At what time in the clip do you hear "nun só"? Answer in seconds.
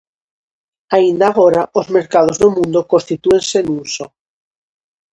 3.67-4.07